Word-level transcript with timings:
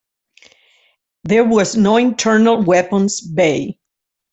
There 1.25 1.43
was 1.45 1.77
no 1.77 1.97
internal 1.97 2.59
weapons 2.63 3.21
bay. 3.21 3.77